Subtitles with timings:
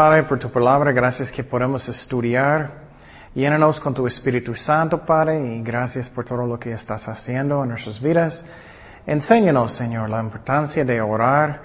[0.00, 0.92] Padre, por tu palabra.
[0.92, 2.70] Gracias que podemos estudiar.
[3.34, 7.68] Llénanos con tu Espíritu Santo, Padre, y gracias por todo lo que estás haciendo en
[7.68, 8.42] nuestras vidas.
[9.06, 11.60] Enséñanos, Señor, la importancia de orar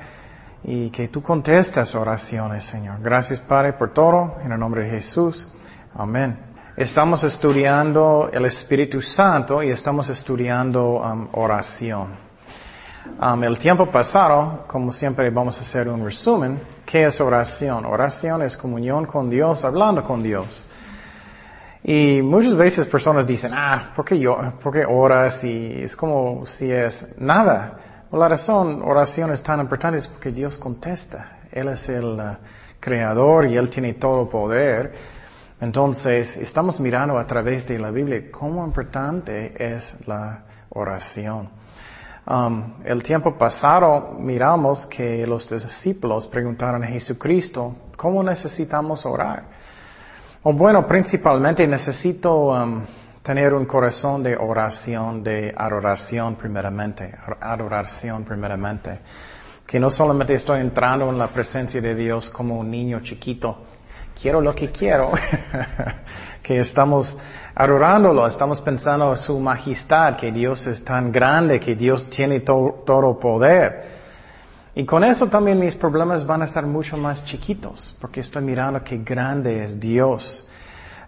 [0.65, 2.97] y que tú contestas oraciones, Señor.
[3.01, 4.35] Gracias, Padre, por todo.
[4.43, 5.47] En el nombre de Jesús.
[5.95, 6.37] Amén.
[6.75, 12.17] Estamos estudiando el Espíritu Santo y estamos estudiando um, oración.
[13.17, 16.74] Um, el tiempo pasado, como siempre, vamos a hacer un resumen.
[16.85, 17.83] ¿Qué es oración?
[17.85, 20.67] Oración es comunión con Dios, hablando con Dios.
[21.83, 25.43] Y muchas veces personas dicen, ah, ¿por qué, yo, ¿por qué oras?
[25.43, 28.05] Y es como si es nada.
[28.11, 31.39] La razón, oración es tan importante es porque Dios contesta.
[31.51, 32.37] Él es el uh,
[32.79, 34.93] creador y Él tiene todo poder.
[35.59, 41.49] Entonces, estamos mirando a través de la Biblia cómo importante es la oración.
[42.27, 49.43] Um, el tiempo pasado miramos que los discípulos preguntaron a Jesucristo, ¿cómo necesitamos orar?
[50.41, 52.83] O bueno, principalmente necesito um,
[53.21, 58.99] tener un corazón de oración, de adoración primeramente, adoración primeramente.
[59.67, 63.65] Que no solamente estoy entrando en la presencia de Dios como un niño chiquito,
[64.19, 65.11] quiero lo que quiero,
[66.43, 67.17] que estamos
[67.53, 73.19] adorándolo, estamos pensando en su majestad, que Dios es tan grande, que Dios tiene todo
[73.19, 73.95] poder.
[74.75, 78.83] Y con eso también mis problemas van a estar mucho más chiquitos, porque estoy mirando
[78.83, 80.45] qué grande es Dios.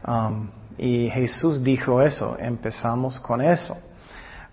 [0.08, 3.78] Um, y Jesús dijo eso, empezamos con eso.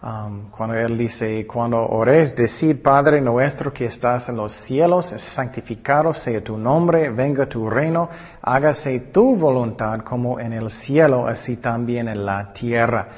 [0.05, 6.13] Um, cuando Él dice, cuando ores, decid, Padre nuestro que estás en los cielos, santificado
[6.13, 8.11] sea tu nombre, venga tu reino,
[8.43, 13.09] hágase tu voluntad como en el cielo, así también en la tierra.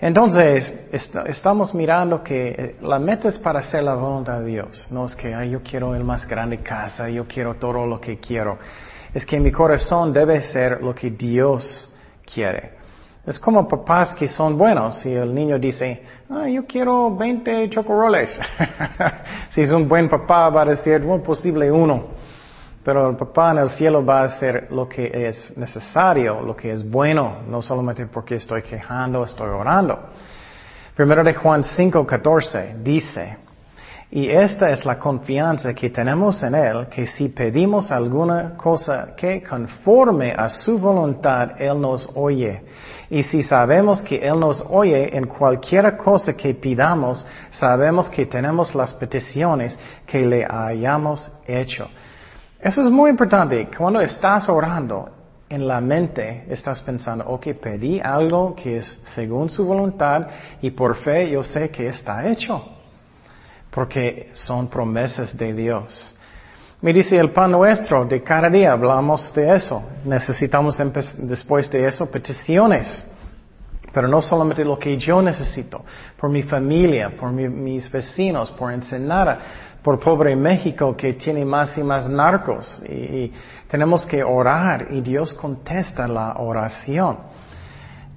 [0.00, 0.88] Entonces,
[1.26, 4.90] estamos mirando que eh, la meta es para hacer la voluntad de Dios.
[4.90, 8.56] No es que yo quiero el más grande casa, yo quiero todo lo que quiero.
[9.12, 11.92] Es que mi corazón debe ser lo que Dios
[12.24, 12.75] quiere.
[13.26, 15.00] Es como papás que son buenos.
[15.00, 16.00] Si el niño dice,
[16.30, 18.38] ah, yo quiero 20 chocoroles.
[19.50, 22.04] si es un buen papá, va a decir, bueno, posible uno.
[22.84, 26.70] Pero el papá en el cielo va a hacer lo que es necesario, lo que
[26.70, 29.98] es bueno, no solamente porque estoy quejando, estoy orando.
[30.94, 33.38] Primero de Juan 5, 14 dice,
[34.10, 39.42] y esta es la confianza que tenemos en Él, que si pedimos alguna cosa que
[39.42, 42.62] conforme a su voluntad, Él nos oye.
[43.10, 48.74] Y si sabemos que Él nos oye en cualquier cosa que pidamos, sabemos que tenemos
[48.76, 51.88] las peticiones que le hayamos hecho.
[52.60, 53.68] Eso es muy importante.
[53.76, 55.10] Cuando estás orando,
[55.48, 60.28] en la mente estás pensando, ok, pedí algo que es según su voluntad
[60.60, 62.75] y por fe yo sé que está hecho.
[63.76, 66.14] Porque son promesas de Dios.
[66.80, 69.82] Me dice el pan nuestro de cada día, hablamos de eso.
[70.02, 70.78] Necesitamos
[71.18, 73.04] después de eso peticiones.
[73.92, 75.84] Pero no solamente lo que yo necesito,
[76.18, 79.40] por mi familia, por mis vecinos, por Ensenada,
[79.82, 82.82] por pobre México que tiene más y más narcos.
[82.88, 83.30] Y,
[83.68, 87.18] tenemos que orar y Dios contesta la oración.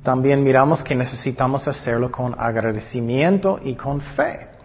[0.03, 4.58] También miramos que necesitamos hacerlo con agradecimiento y con fe.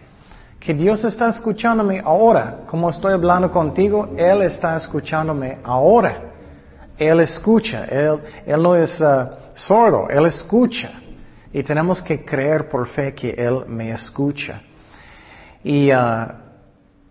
[0.65, 2.61] Que Dios está escuchándome ahora.
[2.65, 6.33] Como estoy hablando contigo, Él está escuchándome ahora.
[6.97, 7.85] Él escucha.
[7.85, 8.19] Él,
[8.63, 10.09] no es uh, sordo.
[10.09, 10.89] Él escucha.
[11.53, 14.63] Y tenemos que creer por fe que Él me escucha.
[15.63, 16.33] Y uh,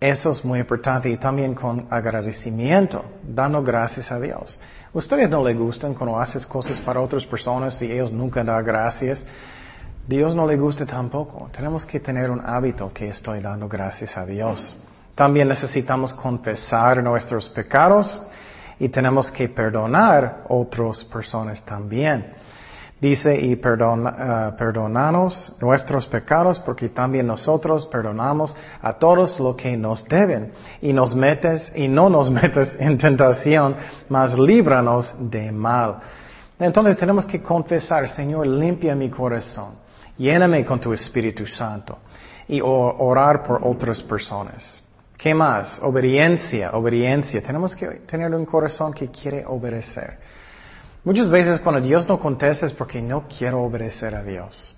[0.00, 4.58] eso es muy importante y también con agradecimiento, dando gracias a Dios.
[4.92, 9.24] Ustedes no le gustan cuando haces cosas para otras personas y ellos nunca dan gracias.
[10.06, 11.48] Dios no le gusta tampoco.
[11.50, 14.76] Tenemos que tener un hábito que estoy dando gracias a Dios.
[15.14, 18.20] También necesitamos confesar nuestros pecados
[18.78, 22.34] y tenemos que perdonar otras personas también.
[23.00, 30.04] Dice, y perdona, perdonanos nuestros pecados, porque también nosotros perdonamos a todos lo que nos
[30.06, 30.52] deben.
[30.80, 33.76] Y nos metes, y no nos metes en tentación,
[34.08, 35.98] mas líbranos de mal.
[36.58, 39.74] Entonces tenemos que confesar, Señor, limpia mi corazón,
[40.16, 41.98] lléname con tu Espíritu Santo,
[42.48, 44.82] y orar por otras personas.
[45.16, 45.78] ¿Qué más?
[45.82, 47.42] Obediencia, obediencia.
[47.42, 50.18] Tenemos que tener un corazón que quiere obedecer.
[51.04, 54.74] Muchas veces cuando Dios no contesta es porque no quiero obedecer a Dios.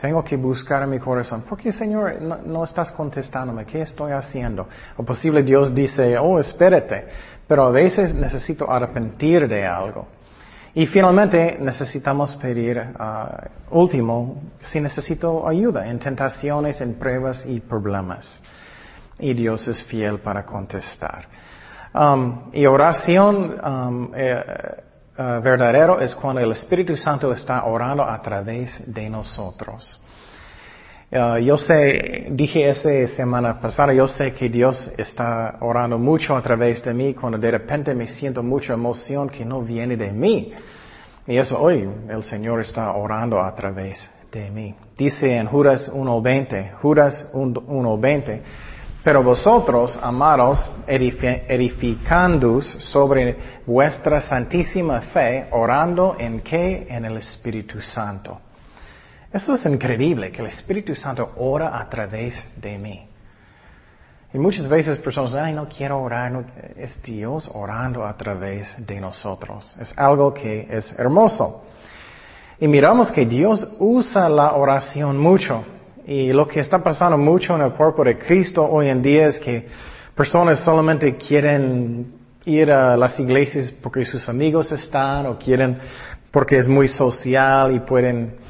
[0.00, 1.42] Tengo que buscar en mi corazón.
[1.42, 3.64] ¿Por qué, Señor, no, estás contestándome?
[3.64, 4.68] ¿Qué estoy haciendo?
[4.96, 7.08] O posible Dios dice, oh, espérate.
[7.48, 10.06] Pero a veces necesito arrepentir de algo.
[10.78, 18.24] Y finalmente necesitamos pedir, uh, último, si necesito ayuda en tentaciones, en pruebas y problemas.
[19.18, 21.26] Y Dios es fiel para contestar.
[21.92, 24.44] Um, y oración um, eh,
[25.18, 30.00] eh, verdadero es cuando el Espíritu Santo está orando a través de nosotros.
[31.10, 36.42] Uh, yo sé, dije esa semana pasada, yo sé que Dios está orando mucho a
[36.42, 40.52] través de mí cuando de repente me siento mucha emoción que no viene de mí.
[41.26, 44.74] Y eso hoy el Señor está orando a través de mí.
[44.98, 48.42] Dice en Judas 1.20, Judas 1.20,
[49.02, 56.86] pero vosotros, amados, edificando sobre vuestra santísima fe, orando en qué?
[56.90, 58.42] En el Espíritu Santo.
[59.32, 63.06] Eso es increíble, que el Espíritu Santo ora a través de mí.
[64.32, 66.44] Y muchas veces personas, ay, no quiero orar, no,
[66.76, 69.74] es Dios orando a través de nosotros.
[69.80, 71.64] Es algo que es hermoso.
[72.60, 75.64] Y miramos que Dios usa la oración mucho.
[76.06, 79.38] Y lo que está pasando mucho en el cuerpo de Cristo hoy en día es
[79.38, 79.68] que
[80.14, 82.14] personas solamente quieren
[82.44, 85.78] ir a las iglesias porque sus amigos están o quieren
[86.30, 88.47] porque es muy social y pueden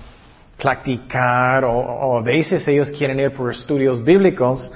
[0.59, 4.73] practicar o, a veces ellos quieren ir por estudios bíblicos,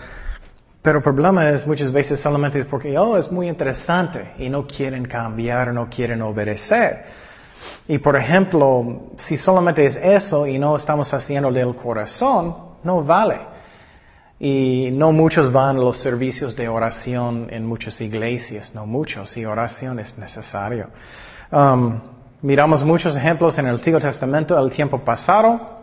[0.80, 5.04] pero el problema es muchas veces solamente porque, oh, es muy interesante y no quieren
[5.04, 7.04] cambiar, no quieren obedecer.
[7.86, 13.38] Y por ejemplo, si solamente es eso y no estamos haciendo del corazón, no vale.
[14.40, 19.44] Y no muchos van a los servicios de oración en muchas iglesias, no muchos, y
[19.44, 20.88] oración es necesario.
[21.52, 22.00] Um,
[22.42, 25.80] miramos muchos ejemplos en el Antiguo Testamento del tiempo pasado.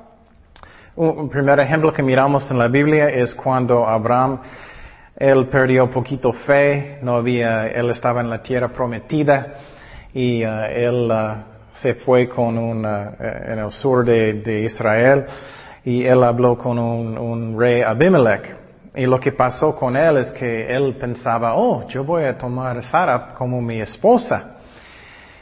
[0.95, 4.41] Un primer ejemplo que miramos en la Biblia es cuando Abraham,
[5.15, 9.55] él perdió poquito fe, no había, él estaba en la tierra prometida
[10.13, 15.25] y uh, él uh, se fue con un, eh, en el sur de, Israel
[15.85, 18.57] y él habló con un, rey Abimelech.
[18.95, 22.81] Y lo que pasó con él es que él pensaba, oh, yo voy a tomar
[22.91, 24.58] a como mi esposa.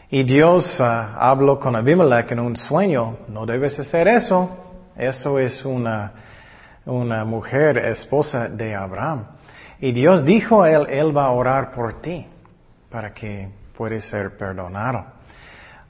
[0.09, 4.49] Y Dios ah, habló con Abimelech en un sueño, no debes hacer eso,
[4.95, 6.13] eso es una,
[6.85, 9.25] una mujer esposa de Abraham.
[9.81, 12.25] Y Dios dijo a él, él va a orar por ti
[12.89, 15.05] para que puedas ser perdonado.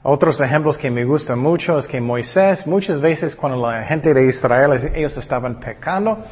[0.02, 4.26] Otros ejemplos que me gustan mucho es que Moisés, muchas veces cuando la gente de
[4.26, 6.24] Israel, ellos estaban pecando,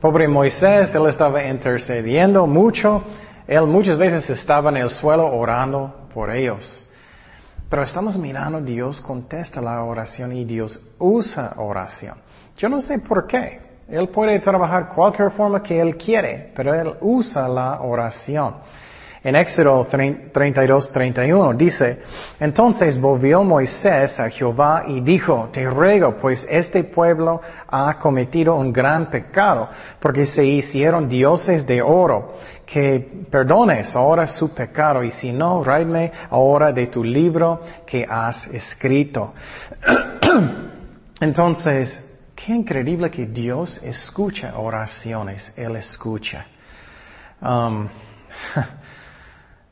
[0.00, 3.04] pobre Moisés, él estaba intercediendo mucho,
[3.46, 6.87] él muchas veces estaba en el suelo orando por ellos.
[7.68, 12.16] Pero estamos mirando, Dios contesta la oración y Dios usa oración.
[12.56, 13.60] Yo no sé por qué.
[13.88, 18.54] Él puede trabajar cualquier forma que Él quiere, pero Él usa la oración.
[19.22, 22.00] En Éxodo 32, 31 dice,
[22.38, 28.72] entonces volvió Moisés a Jehová y dijo, te ruego, pues este pueblo ha cometido un
[28.72, 29.68] gran pecado,
[29.98, 32.34] porque se hicieron dioses de oro,
[32.70, 38.46] que perdones ahora su pecado, y si no, ráeme ahora de tu libro que has
[38.48, 39.32] escrito.
[41.20, 41.98] entonces,
[42.36, 46.44] qué increíble que Dios escucha oraciones, Él escucha.
[47.40, 47.88] Um,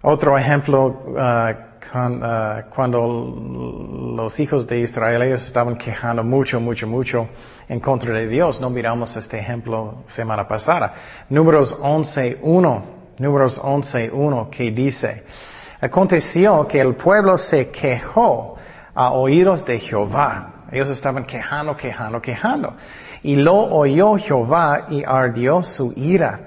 [0.02, 7.28] Otro ejemplo, uh, cuando los hijos de Israel estaban quejando mucho, mucho, mucho
[7.68, 8.60] en contra de Dios.
[8.60, 10.94] No miramos este ejemplo semana pasada.
[11.28, 12.82] Números 11.1,
[13.18, 15.24] números 11.1 que dice,
[15.80, 18.56] aconteció que el pueblo se quejó
[18.94, 20.52] a oídos de Jehová.
[20.72, 22.74] Ellos estaban quejando, quejando, quejando.
[23.22, 26.40] Y lo oyó Jehová y ardió su ira.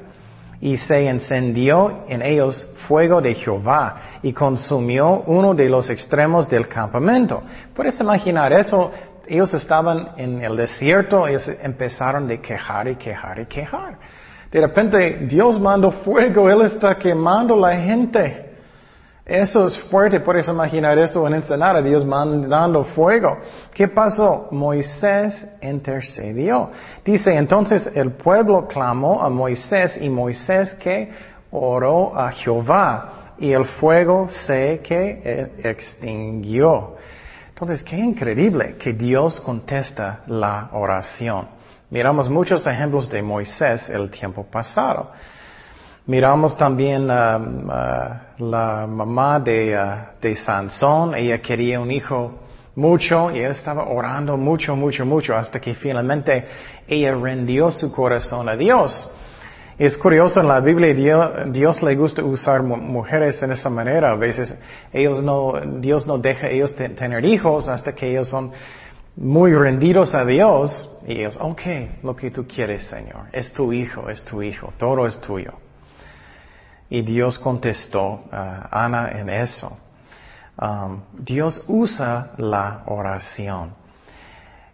[0.62, 6.68] Y se encendió en ellos fuego de Jehová y consumió uno de los extremos del
[6.68, 7.42] campamento.
[7.74, 8.92] Puedes imaginar eso,
[9.28, 13.98] ellos estaban en el desierto, ellos empezaron de quejar y quejar y quejar.
[14.52, 18.49] De repente Dios mandó fuego, Él está quemando la gente.
[19.30, 23.38] Eso es fuerte, puedes imaginar eso en Ensenada, Dios mandando fuego.
[23.72, 24.48] ¿Qué pasó?
[24.50, 26.72] Moisés intercedió.
[27.06, 31.12] Dice, entonces el pueblo clamó a Moisés y Moisés que
[31.52, 36.96] oró a Jehová y el fuego se que eh, extinguió.
[37.50, 41.50] Entonces, qué increíble que Dios contesta la oración.
[41.92, 45.12] Miramos muchos ejemplos de Moisés el tiempo pasado.
[46.10, 52.32] Miramos también um, uh, la mamá de, uh, de Sansón, ella quería un hijo
[52.74, 56.48] mucho y ella estaba orando mucho, mucho, mucho hasta que finalmente
[56.88, 59.08] ella rendió su corazón a Dios.
[59.78, 64.10] Es curioso, en la Biblia Dios, le gusta usar mujeres en esa manera.
[64.10, 64.52] A veces
[64.92, 68.52] ellos no, Dios no deja a ellos tener hijos hasta que ellos son
[69.16, 70.90] muy rendidos a Dios.
[71.08, 71.62] Y ellos, ok,
[72.02, 73.28] lo que tú quieres, Señor.
[73.32, 74.74] Es tu hijo, es tu hijo.
[74.80, 75.54] Todo es tuyo.
[76.90, 79.78] Y Dios contestó a Ana en eso.
[80.62, 83.74] Um, Dios usa la oración.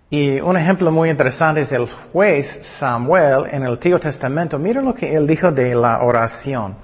[0.09, 2.47] Y un ejemplo muy interesante es el juez
[2.79, 4.57] Samuel en el Antiguo Testamento.
[4.57, 6.75] Mira lo que él dijo de la oración.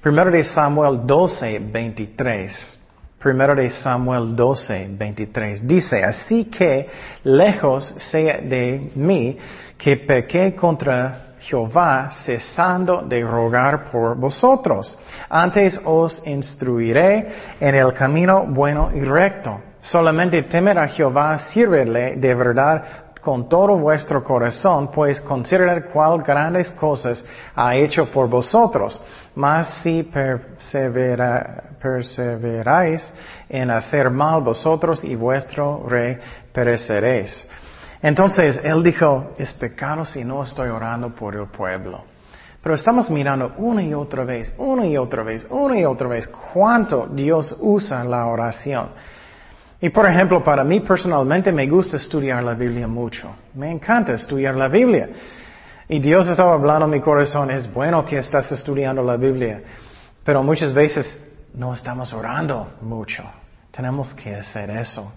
[0.00, 2.78] Primero de Samuel 12, 23.
[3.18, 5.66] Primero de Samuel 12, 23.
[5.66, 6.88] Dice, así que
[7.24, 9.36] lejos sea de mí
[9.76, 14.98] que pequé contra Jehová cesando de rogar por vosotros.
[15.28, 17.28] Antes os instruiré
[17.60, 19.60] en el camino bueno y recto.
[19.80, 22.84] Solamente temer a Jehová, sírvele de verdad
[23.20, 27.24] con todo vuestro corazón, pues considerad cuál grandes cosas
[27.54, 29.00] ha hecho por vosotros.
[29.36, 30.02] Mas si
[31.82, 33.12] perseveráis
[33.48, 36.18] en hacer mal vosotros y vuestro rey
[36.52, 37.48] pereceréis.
[38.06, 42.04] Entonces él dijo, es pecado si no estoy orando por el pueblo.
[42.62, 46.28] Pero estamos mirando una y otra vez, una y otra vez, una y otra vez,
[46.28, 48.90] cuánto Dios usa la oración.
[49.80, 53.28] Y por ejemplo, para mí personalmente me gusta estudiar la Biblia mucho.
[53.54, 55.08] Me encanta estudiar la Biblia.
[55.88, 59.62] Y Dios estaba hablando en mi corazón, es bueno que estás estudiando la Biblia.
[60.22, 61.12] Pero muchas veces
[61.54, 63.24] no estamos orando mucho.
[63.72, 65.12] Tenemos que hacer eso.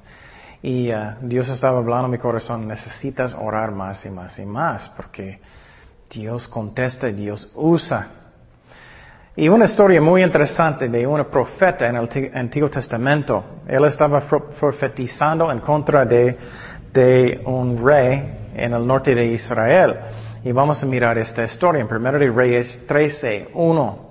[0.61, 4.89] Y uh, Dios estaba hablando en mi corazón, necesitas orar más y más y más,
[4.89, 5.39] porque
[6.09, 8.07] Dios contesta, Dios usa.
[9.35, 13.61] Y una historia muy interesante de un profeta en el Antiguo Testamento.
[13.67, 16.37] Él estaba profetizando en contra de,
[16.91, 19.95] de un rey en el norte de Israel.
[20.43, 24.09] Y vamos a mirar esta historia en 1 de Reyes 13, 1.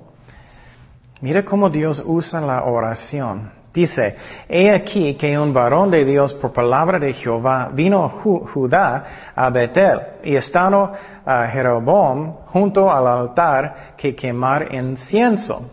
[1.21, 3.58] Mira cómo Dios usa la oración.
[3.79, 4.17] Dice,
[4.49, 9.05] he aquí que un varón de Dios por palabra de Jehová vino a Judá
[9.37, 10.93] a Betel y estando
[11.25, 15.71] a Jeroboam junto al altar que quemar incienso.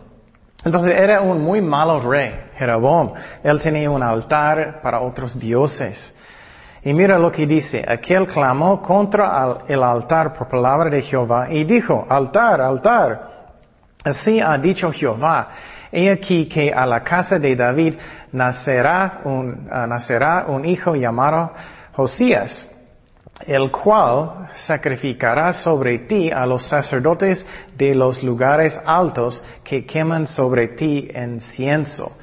[0.64, 3.10] Entonces era un muy malo rey, Jeroboam.
[3.42, 6.14] Él tenía un altar para otros dioses.
[6.84, 11.64] Y mira lo que dice, aquel clamó contra el altar por palabra de Jehová y
[11.64, 13.30] dijo, altar, altar.
[14.04, 15.48] Así ha dicho Jehová,
[15.92, 17.94] He aquí que a la casa de David
[18.32, 21.52] nacerá un, ah, nacerá un hijo llamado
[21.92, 22.68] Josías,
[23.46, 27.44] el cual sacrificará sobre ti a los sacerdotes
[27.76, 32.16] de los lugares altos que queman sobre ti incienso.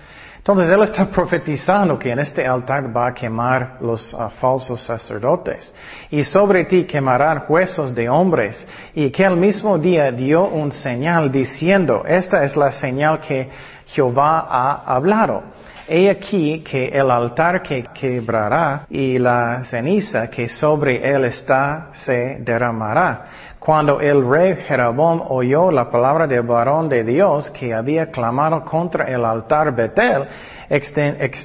[0.44, 5.74] Entonces él está profetizando que en este altar va a quemar los ah, falsos sacerdotes
[6.12, 11.32] y sobre ti quemarán huesos de hombres y que el mismo día dio un señal
[11.32, 13.50] diciendo, esta es la señal que
[13.86, 15.44] Jehová ha hablado.
[15.88, 22.40] He aquí que el altar que quebrará y la ceniza que sobre él está se
[22.42, 23.53] derramará.
[23.63, 29.05] Cuando el rey Jeroboam oyó la palabra del varón de Dios que había clamado contra
[29.05, 30.27] el altar Betel,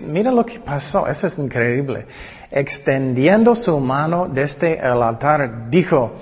[0.03, 2.07] mira lo que pasó, eso es increíble.
[2.51, 6.15] Extendiendo su mano desde el altar, dijo,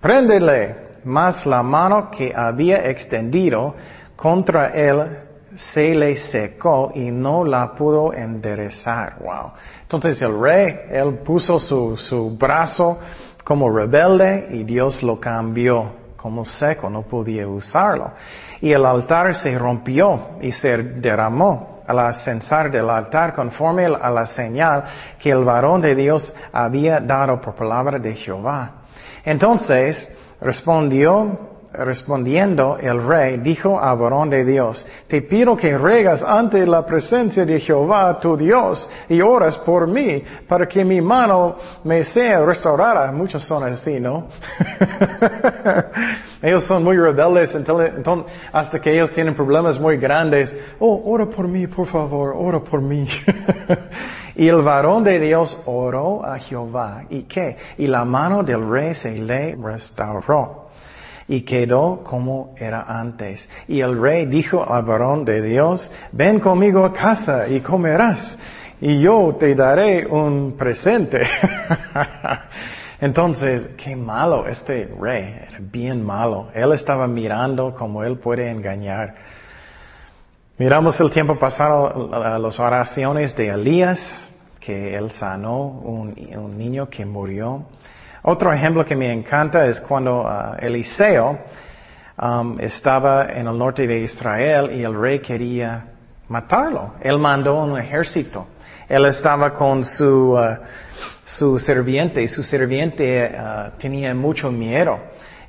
[0.00, 3.74] préndele, mas la mano que había extendido
[4.16, 5.18] contra él
[5.56, 9.18] se le secó y no la pudo enderezar.
[9.20, 9.52] Wow.
[9.82, 12.98] Entonces el rey, él puso su, su brazo
[13.44, 18.12] como rebelde y Dios lo cambió como seco, no podía usarlo.
[18.60, 24.24] Y el altar se rompió y se derramó al ascensar del altar conforme a la
[24.24, 24.84] señal
[25.18, 28.70] que el varón de Dios había dado por palabra de Jehová.
[29.22, 30.08] Entonces
[30.40, 36.86] respondió Respondiendo el rey dijo a varón de Dios, te pido que regas ante la
[36.86, 42.44] presencia de Jehová tu Dios y oras por mí para que mi mano me sea
[42.44, 43.10] restaurada.
[43.10, 44.28] Muchos son así, ¿no?
[46.42, 47.92] ellos son muy rebeldes, entonces,
[48.52, 50.56] hasta que ellos tienen problemas muy grandes.
[50.78, 53.08] Oh, ora por mí, por favor, ora por mí.
[54.36, 57.02] y el varón de Dios oró a Jehová.
[57.10, 57.56] ¿Y qué?
[57.78, 60.63] Y la mano del rey se le restauró
[61.28, 63.48] y quedó como era antes.
[63.68, 68.38] Y el rey dijo al varón de Dios, ven conmigo a casa y comerás,
[68.80, 71.22] y yo te daré un presente.
[73.00, 76.48] Entonces, qué malo este rey, era bien malo.
[76.54, 79.14] Él estaba mirando cómo él puede engañar.
[80.56, 87.04] Miramos el tiempo pasado, las oraciones de Elías, que él sanó un, un niño que
[87.04, 87.64] murió.
[88.26, 91.38] Otro ejemplo que me encanta es cuando uh, Eliseo
[92.16, 95.84] um, estaba en el norte de Israel y el rey quería
[96.28, 96.94] matarlo.
[97.02, 98.46] Él mandó un ejército.
[98.88, 100.56] Él estaba con su, uh,
[101.26, 104.98] su serviente y su serviente uh, tenía mucho miedo.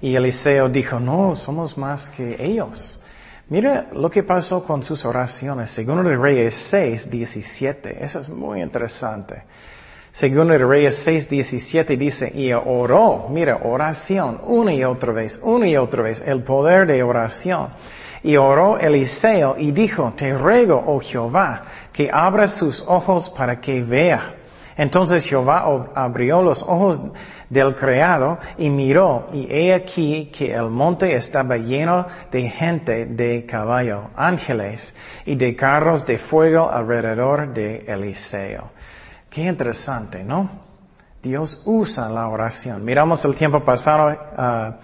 [0.02, 3.00] Y Eliseo dijo, no, somos más que ellos.
[3.48, 5.72] Mira lo que pasó con sus oraciones.
[5.72, 8.04] Segundo de Reyes 6, 17.
[8.04, 9.44] Eso es muy interesante.
[10.16, 15.68] Segundo de Reyes 6, 17 dice, y oró, mira, oración, una y otra vez, una
[15.68, 17.68] y otra vez, el poder de oración.
[18.24, 23.82] Y oró Eliseo y dijo, te ruego, oh Jehová, que abra sus ojos para que
[23.82, 24.36] vea.
[24.78, 26.98] Entonces Jehová abrió los ojos
[27.50, 33.46] del criado y miró, y he aquí que el monte estaba lleno de gente de
[33.46, 34.94] caballo, ángeles
[35.26, 38.72] y de carros de fuego alrededor de Eliseo.
[39.36, 40.50] Qué interesante, ¿no?
[41.22, 42.86] Dios usa la oración.
[42.86, 44.78] Miramos el tiempo pasado a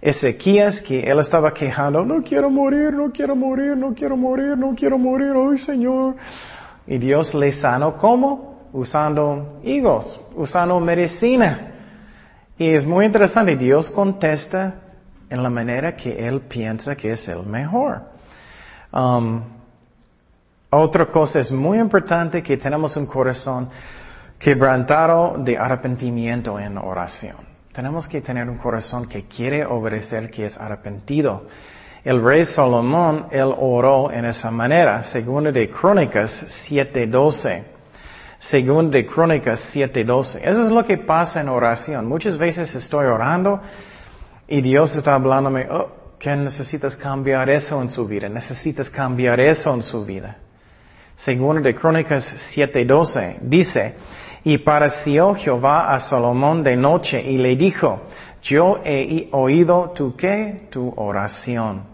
[0.00, 4.74] Ezequías que él estaba quejando, no quiero morir, no quiero morir, no quiero morir, no
[4.74, 6.16] quiero morir, ay Señor.
[6.86, 8.70] Y Dios le sanó, ¿cómo?
[8.72, 11.74] Usando higos, usando medicina.
[12.56, 14.76] Y es muy interesante, Dios contesta
[15.28, 18.00] en la manera que Él piensa que es el mejor.
[18.94, 19.59] Um,
[20.70, 23.68] otra cosa es muy importante que tenemos un corazón
[24.38, 27.36] quebrantado de arrepentimiento en oración.
[27.72, 31.46] Tenemos que tener un corazón que quiere obedecer, que es arrepentido.
[32.04, 37.64] El rey Salomón, él oró en esa manera, según de Crónicas 7:12.
[38.38, 40.40] Según de Crónicas 7:12.
[40.42, 42.06] Eso es lo que pasa en oración.
[42.06, 43.60] Muchas veces estoy orando
[44.48, 49.74] y Dios está hablándome, oh, que necesitas cambiar eso en su vida, necesitas cambiar eso
[49.74, 50.38] en su vida.
[51.24, 52.24] Según de Crónicas
[52.54, 53.94] 7:12 dice,
[54.44, 58.02] y pareció Jehová a Salomón de noche y le dijo,
[58.42, 61.90] yo he oído tu qué, tu oración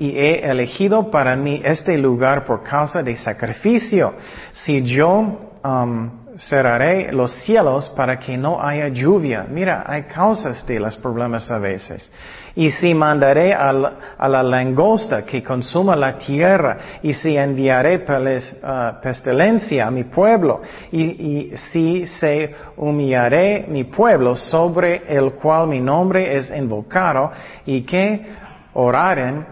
[0.00, 4.14] y he elegido para mí este lugar por causa de sacrificio.
[4.52, 9.46] Si yo um, cerraré los cielos para que no haya lluvia.
[9.48, 12.10] Mira, hay causas de los problemas a veces.
[12.56, 19.86] Y si mandaré a la, langosta que consuma la tierra, y si enviaré uh, pestilencia
[19.86, 26.36] a mi pueblo, y, y si se humillaré mi pueblo sobre el cual mi nombre
[26.36, 27.30] es invocado,
[27.66, 28.26] y que
[28.72, 29.46] oraren,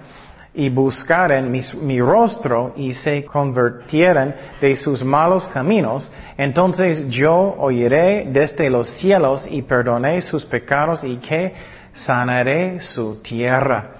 [0.58, 8.68] y buscaren mi, rostro y se convirtieran de sus malos caminos, entonces yo oiré desde
[8.68, 11.54] los cielos y perdoné sus pecados y que
[11.94, 13.90] sanaré su tierra.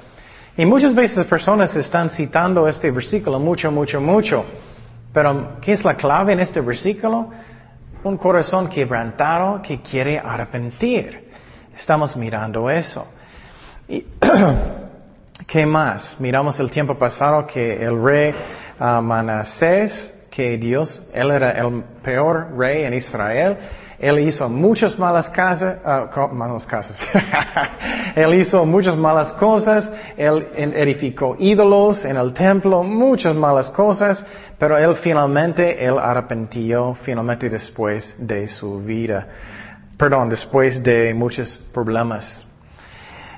[0.56, 4.44] Y muchas veces personas están citando este versículo mucho, mucho, mucho.
[5.12, 7.30] Pero, ¿qué es la clave en este versículo?
[8.02, 11.30] Un corazón quebrantado que quiere arrepentir.
[11.72, 13.06] Estamos mirando eso.
[13.88, 14.04] Y
[15.46, 16.16] ¿Qué más?
[16.18, 18.34] Miramos el tiempo pasado que el rey
[18.80, 19.02] uh,
[20.30, 23.56] que Dios, él era el peor rey en Israel,
[23.98, 27.00] él hizo muchas malas casas, uh, malas casas.
[28.16, 34.22] él hizo muchas malas cosas, él edificó ídolos en el templo, muchas malas cosas,
[34.58, 39.26] pero él finalmente, él arrepintió finalmente después de su vida.
[39.96, 42.44] Perdón, después de muchos problemas.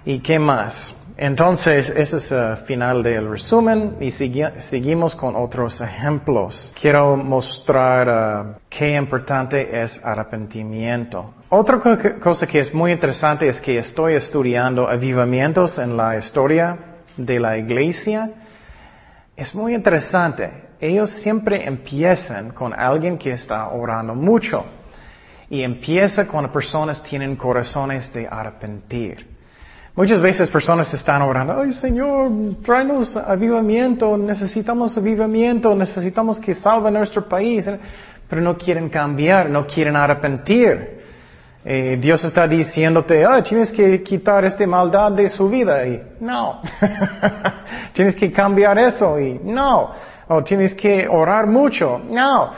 [0.05, 0.95] ¿Y qué más?
[1.23, 6.73] Entonces, ese es el final del resumen y seguimos con otros ejemplos.
[6.81, 11.35] Quiero mostrar uh, qué importante es arrepentimiento.
[11.51, 11.79] Otra
[12.23, 16.79] cosa que es muy interesante es que estoy estudiando avivamientos en la historia
[17.19, 18.31] de la iglesia.
[19.37, 20.71] Es muy interesante.
[20.81, 24.65] Ellos siempre empiezan con alguien que está orando mucho.
[25.51, 29.30] Y empieza cuando personas tienen corazones de arrepentir.
[29.97, 32.31] Muchas veces personas están orando, ay Señor,
[32.65, 37.69] tráenos avivamiento, necesitamos avivamiento, necesitamos que salve nuestro país,
[38.29, 41.01] pero no quieren cambiar, no quieren arrepentir.
[41.65, 46.63] Eh, Dios está diciéndote, ah, tienes que quitar esta maldad de su vida y no,
[47.93, 49.91] tienes que cambiar eso y no,
[50.29, 52.53] o tienes que orar mucho, no.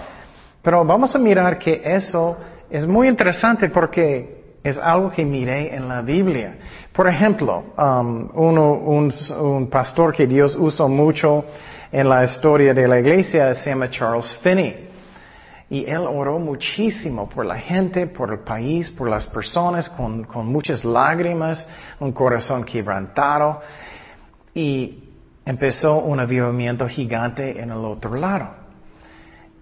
[0.62, 2.37] Pero vamos a mirar que eso
[2.71, 6.55] es muy interesante porque es algo que miré en la Biblia.
[6.92, 11.44] Por ejemplo, um, un, pastor que Dios usó mucho
[11.90, 14.90] en la historia de la iglesia se llama Charles Finney.
[15.70, 20.46] Y él oró muchísimo por la gente, por el país, por las personas, con, con
[20.46, 21.66] muchas lágrimas,
[21.98, 23.62] un corazón quebrantado.
[24.52, 25.02] Y
[25.46, 28.62] empezó un avivamiento gigante en el otro lado.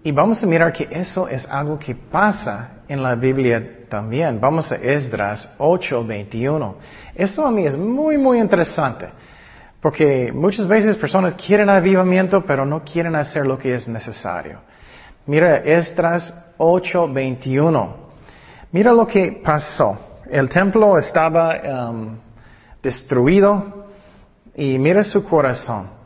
[0.03, 4.39] Y vamos a mirar que eso es algo que pasa en la Biblia también.
[4.39, 6.75] Vamos a Esdras 8:21.
[7.13, 9.09] Eso a mí es muy, muy interesante.
[9.79, 14.59] Porque muchas veces personas quieren avivamiento, pero no quieren hacer lo que es necesario.
[15.27, 17.93] Mira Esdras 8:21.
[18.71, 20.19] Mira lo que pasó.
[20.29, 22.17] El templo estaba um,
[22.81, 23.85] destruido
[24.55, 26.00] y mira su corazón.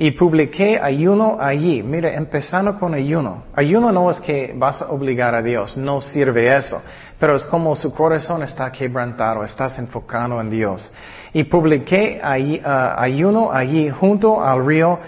[0.00, 1.82] Y publiqué ayuno allí.
[1.82, 3.42] Mira, empezando con ayuno.
[3.54, 6.80] Ayuno no es que vas a obligar a Dios, no sirve eso.
[7.18, 10.92] Pero es como su corazón está quebrantado, estás enfocado en Dios.
[11.32, 15.00] Y publiqué ah, ayuno allí junto al río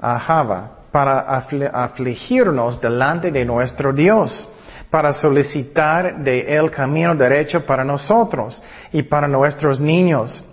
[0.00, 4.48] Java para afligirnos delante de nuestro Dios,
[4.90, 10.44] para solicitar de Él camino derecho para nosotros y para nuestros niños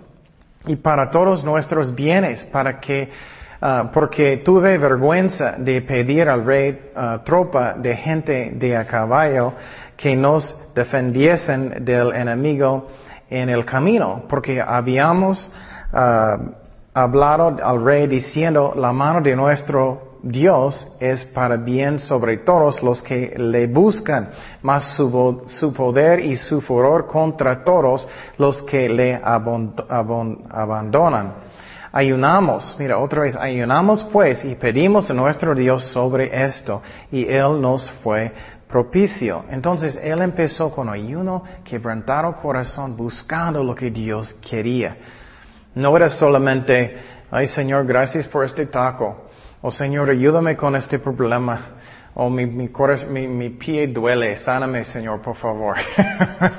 [0.66, 3.10] y para todos nuestros bienes, para que
[3.64, 9.52] Ah, porque tuve vergüenza de pedir al rey ah, tropa de gente de a caballo
[9.96, 12.88] que nos defendiesen del enemigo
[13.30, 15.52] en el camino, porque habíamos
[15.92, 16.38] ah,
[16.92, 23.00] hablado al rey diciendo, la mano de nuestro Dios es para bien sobre todos los
[23.00, 24.30] que le buscan,
[24.62, 29.20] mas su, poder y su furor contra todos los que le
[30.50, 31.51] abandonan.
[31.94, 37.60] Ayunamos, mira otra vez, ayunamos pues y pedimos a nuestro Dios sobre esto y Él
[37.60, 38.32] nos fue
[38.66, 39.44] propicio.
[39.50, 44.96] Entonces Él empezó con ayuno, quebrantaron corazón, buscando lo que Dios quería.
[45.74, 46.96] No era solamente,
[47.30, 49.28] ay Señor, gracias por este taco.
[49.60, 51.76] O Señor, ayúdame con este problema.
[52.14, 52.70] O mi, mi,
[53.10, 55.76] mi, mi pie duele, sáname Señor, por favor.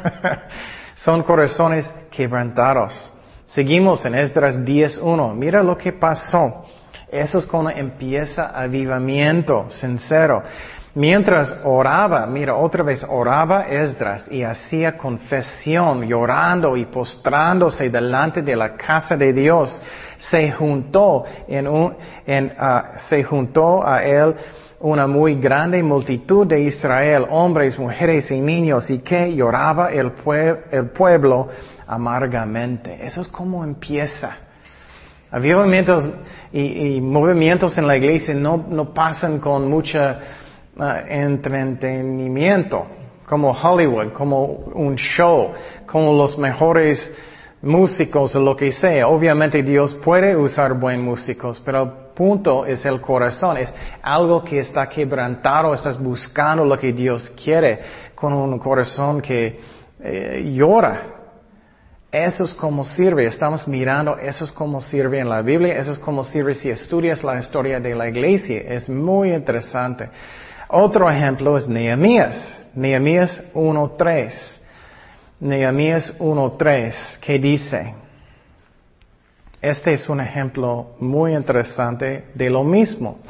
[0.96, 3.12] Son corazones quebrantados.
[3.54, 5.36] Seguimos en Esdras 10.1.
[5.36, 6.66] Mira lo que pasó.
[7.08, 10.42] Eso es cuando empieza avivamiento sincero.
[10.96, 18.56] Mientras oraba, mira otra vez, oraba Esdras y hacía confesión, llorando y postrándose delante de
[18.56, 19.80] la casa de Dios.
[20.18, 24.36] Se juntó en un, uh, se juntó a él
[24.80, 30.12] una muy grande multitud de Israel, hombres, mujeres y niños, y que lloraba el,
[30.72, 31.50] el pueblo
[31.88, 33.06] amargamente.
[33.06, 34.38] Eso es como empieza.
[35.32, 36.10] Avivamientos
[36.52, 42.86] y, y movimientos en la iglesia no, no pasan con mucho uh, entretenimiento,
[43.26, 45.54] como Hollywood, como un show,
[45.88, 47.12] como los mejores
[47.63, 49.08] músicos o lo que sea.
[49.08, 54.60] Obviamente Dios puede usar buenos músicos, pero el punto es el corazón, es algo que
[54.60, 57.80] está quebrantado, estás buscando lo que Dios quiere
[58.13, 59.60] con un corazón que
[60.00, 61.12] eh, llora.
[62.13, 65.97] Eso es como sirve, estamos mirando, eso es como sirve en la Biblia, eso es
[65.97, 70.10] como sirve si estudias la historia de la iglesia, es muy interesante.
[70.67, 74.32] Otro ejemplo es Nehemías, Nehemías 1.3.
[75.39, 77.95] Nehemías 1.3, que dice,
[79.60, 83.21] este es un ejemplo muy interesante de lo mismo.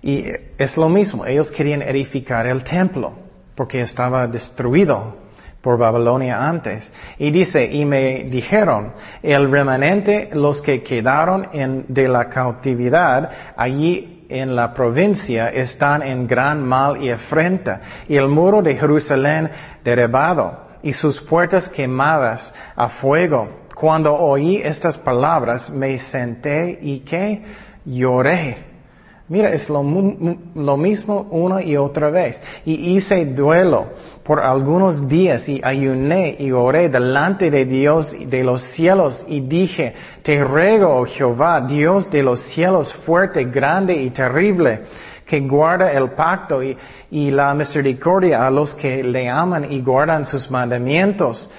[0.00, 0.24] Y
[0.56, 3.12] es lo mismo, ellos querían edificar el templo
[3.54, 5.21] porque estaba destruido
[5.62, 6.90] por Babilonia antes.
[7.18, 14.26] Y dice, y me dijeron, el remanente, los que quedaron en, de la cautividad allí
[14.28, 19.50] en la provincia están en gran mal y afrenta, y el muro de Jerusalén
[19.84, 23.62] derribado, y sus puertas quemadas a fuego.
[23.74, 27.42] Cuando oí estas palabras, me senté y que
[27.84, 28.72] lloré
[29.32, 32.38] Mira, es lo, mismo una y otra vez.
[32.66, 33.86] Y hice duelo
[34.22, 39.94] por algunos días y ayuné y oré delante de Dios de los cielos y dije,
[40.22, 44.82] te ruego, oh Jehová, Dios de los cielos, fuerte, grande y terrible,
[45.26, 46.76] que guarda el pacto y,
[47.10, 51.50] la misericordia a los que le aman y guardan sus mandamientos.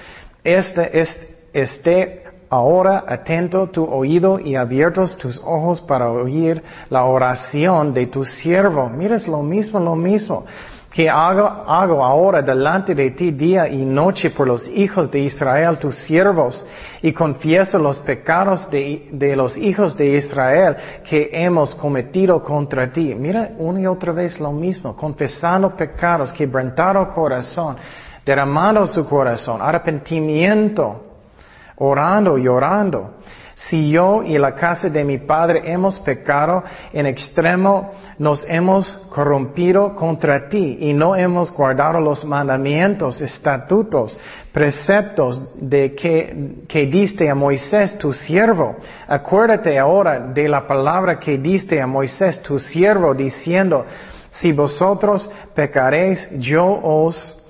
[0.42, 7.92] Este, este, este Ahora atento tu oído y abiertos tus ojos para oír la oración
[7.92, 8.88] de tu siervo.
[8.88, 10.44] Mira, es lo mismo, lo mismo
[10.94, 15.96] que hago, ahora delante de ti día y noche por los hijos de Israel, tus
[15.96, 16.64] siervos,
[17.02, 23.12] y confieso los pecados de, los hijos de Israel que hemos cometido contra ti.
[23.12, 27.76] Mira una y otra vez lo mismo, confesando pecados, quebrantado corazón,
[28.24, 31.14] derramando su corazón, arrepentimiento
[31.76, 33.14] orando, llorando.
[33.54, 39.94] Si yo y la casa de mi padre hemos pecado en extremo, nos hemos corrompido
[39.94, 44.18] contra ti y no hemos guardado los mandamientos, estatutos,
[44.52, 48.76] preceptos de que, que diste a Moisés tu siervo.
[49.06, 53.86] Acuérdate ahora de la palabra que diste a Moisés tu siervo diciendo,
[54.30, 57.40] si vosotros pecaréis, yo os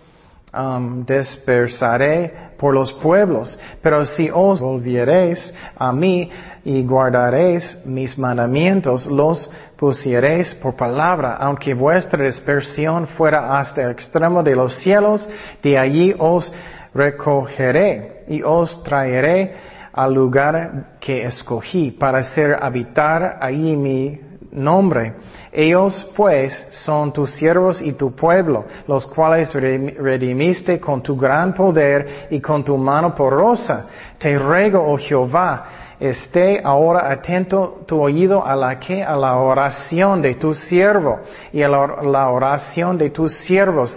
[0.53, 3.59] um, dispersaré por los pueblos.
[3.83, 6.31] Pero si os volviereis a mí
[6.65, 14.43] y guardaréis mis mandamientos, los pusiereis por palabra, aunque vuestra dispersión fuera hasta el extremo
[14.43, 15.29] de los cielos,
[15.63, 16.53] de allí os
[16.95, 19.57] recogeré y os traeré
[19.93, 24.21] al lugar que escogí para hacer habitar ahí mi
[24.55, 25.15] nombre.
[25.53, 32.29] Ellos pues son tus siervos y tu pueblo, los cuales redimiste con tu gran poder
[32.31, 33.87] y con tu mano porosa.
[34.19, 35.65] Te ruego, oh Jehová,
[36.01, 41.21] esté ahora atento tu oído a la que a la oración de tu siervo
[41.53, 43.97] y a la oración de tus siervos,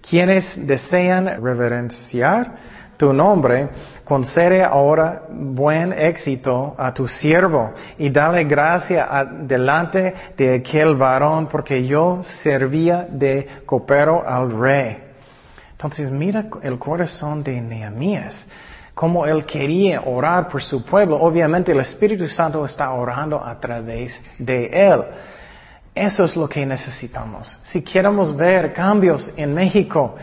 [0.00, 3.68] quienes desean reverenciar tu nombre,
[4.04, 11.84] concede ahora buen éxito a tu siervo y dale gracia delante de aquel varón, porque
[11.86, 14.98] yo servía de copero al rey.
[15.72, 18.46] Entonces mira el corazón de Nehemías,
[18.94, 21.16] como él quería orar por su pueblo.
[21.20, 25.02] Obviamente el Espíritu Santo está orando a través de él.
[25.94, 27.58] Eso es lo que necesitamos.
[27.64, 30.14] Si queremos ver cambios en México,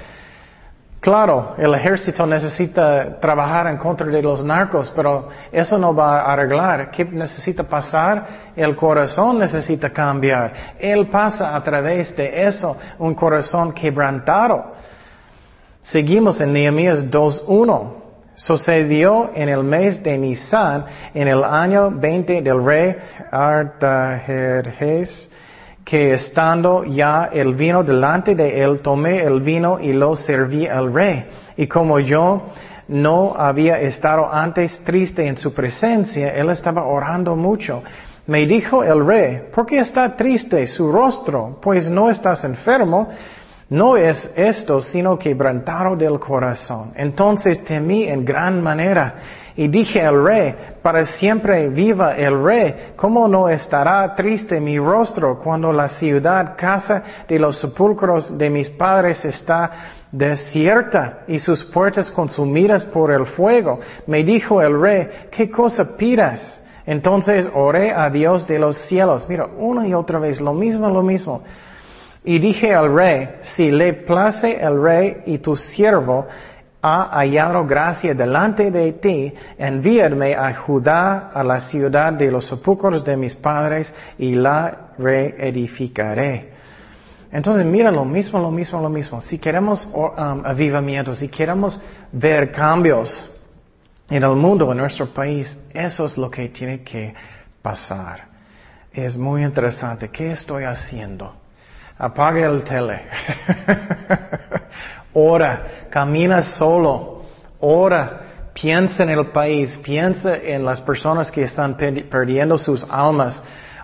[0.99, 6.33] Claro, el ejército necesita trabajar en contra de los narcos, pero eso no va a
[6.33, 6.91] arreglar.
[6.91, 8.51] ¿Qué necesita pasar?
[8.53, 10.75] El corazón necesita cambiar.
[10.77, 14.73] Él pasa a través de eso un corazón quebrantado.
[15.81, 17.93] Seguimos en Nehemías 2.1.
[18.35, 22.95] Sucedió en el mes de Nisan, en el año 20 del rey
[23.31, 25.28] Artajerjes,
[25.89, 30.93] que estando ya el vino delante de él, tomé el vino y lo serví al
[30.93, 31.25] rey.
[31.57, 32.43] Y como yo
[32.89, 37.81] no había estado antes triste en su presencia, él estaba orando mucho.
[38.27, 41.57] Me dijo el rey, ¿por qué está triste su rostro?
[41.59, 43.09] Pues no estás enfermo.
[43.69, 46.93] No es esto, sino quebrantado del corazón.
[46.95, 49.15] Entonces temí en gran manera
[49.55, 55.39] y dije al rey, para siempre viva el rey, ¿cómo no estará triste mi rostro
[55.39, 59.71] cuando la ciudad, casa de los sepulcros de mis padres está
[60.11, 63.79] desierta y sus puertas consumidas por el fuego?
[64.07, 66.61] Me dijo el rey, ¿qué cosa pidas?
[66.85, 69.27] Entonces oré a Dios de los cielos.
[69.29, 71.43] Mira, una y otra vez, lo mismo, lo mismo.
[72.23, 76.27] Y dije al rey, si le place el rey y tu siervo,
[76.81, 83.03] ha hallado gracia delante de ti, envíame a Judá, a la ciudad de los sepulcros
[83.03, 86.53] de mis padres, y la reedificaré.
[87.31, 89.21] Entonces, mira lo mismo, lo mismo, lo mismo.
[89.21, 91.79] Si queremos um, avivamiento, si queremos
[92.11, 93.29] ver cambios
[94.09, 97.13] en el mundo, en nuestro país, eso es lo que tiene que
[97.61, 98.29] pasar.
[98.91, 100.09] Es muy interesante.
[100.09, 101.35] ¿Qué estoy haciendo?
[101.97, 103.01] Apague el tele.
[105.13, 107.23] Ora, camina solo.
[107.59, 113.41] Ora, piensa en el país, piensa en las personas que están perdiendo sus almas.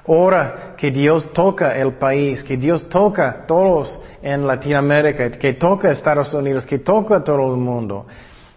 [0.07, 6.31] Ora que Dios toca el país, que Dios toca todos en Latinoamérica, que toca Estados
[6.33, 8.05] Unidos, que toca todo el mundo.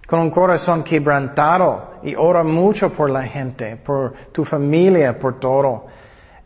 [0.06, 5.86] Con un corazón quebrantado y ora mucho por la gente, por tu familia, por todo.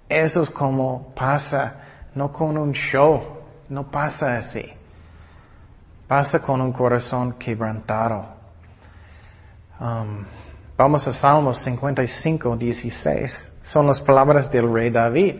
[0.08, 1.74] Eso es como pasa,
[2.14, 3.22] no con un show,
[3.68, 4.81] no pasa así.
[6.12, 8.26] Pasa con un corazón quebrantado.
[9.80, 10.26] Um,
[10.76, 13.52] vamos a Salmos 55, 16.
[13.62, 15.36] Son las palabras del rey David.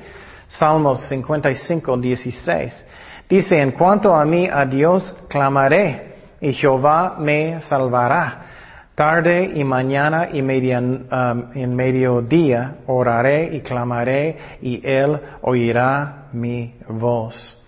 [0.48, 2.87] Salmos 55, 16.
[3.28, 8.46] Dice, en cuanto a mí, a Dios clamaré y Jehová me salvará.
[8.94, 16.76] Tarde y mañana y media, um, en mediodía oraré y clamaré y Él oirá mi
[16.88, 17.62] voz.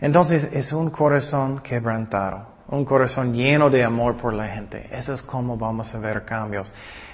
[0.00, 4.88] Entonces es un corazón quebrantado, un corazón lleno de amor por la gente.
[4.92, 6.72] Eso es como vamos a ver cambios.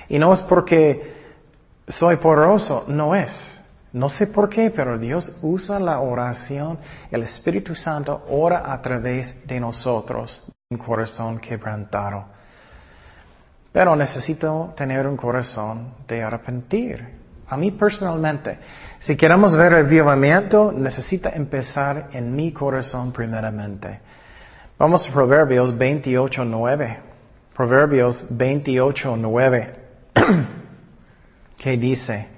[0.09, 1.25] Y no es porque
[1.89, 3.33] soy poroso, no es.
[3.93, 6.79] No sé por qué, pero Dios usa la oración,
[7.13, 12.25] el Espíritu Santo ora a través de nosotros, un corazón quebrantado.
[13.73, 17.09] Pero necesito tener un corazón de arrepentir.
[17.47, 18.59] A mí personalmente,
[19.05, 24.01] si queremos ver el avivamiento, necesita empezar en mi corazón primeramente.
[24.79, 26.99] Vamos a Proverbios 28, 9.
[27.55, 29.75] Proverbios 28, 9.
[31.59, 32.29] que dice,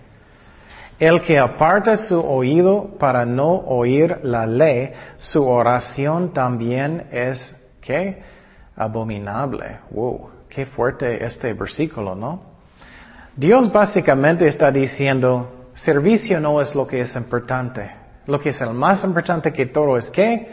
[0.99, 8.25] el que aparta su oído para no oír la ley, su oración también es, ¿qué?
[8.75, 9.79] Abominable.
[9.93, 12.43] Wow, qué fuerte este versículo, ¿no?
[13.37, 17.91] Dios básicamente está diciendo, servicio no es lo que es importante.
[18.27, 20.51] Lo que es el más importante que todo es qué?